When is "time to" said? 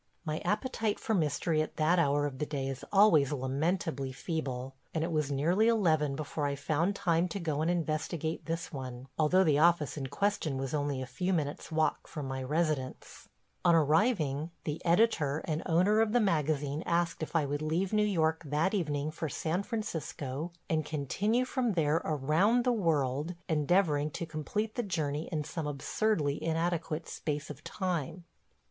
6.95-7.39